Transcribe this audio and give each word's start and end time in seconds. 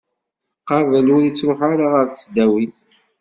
Qabel, 0.67 1.07
ur 1.15 1.21
ittruḥu 1.29 1.65
ara 1.73 1.87
ɣer 1.93 2.05
tesdawit 2.07 2.77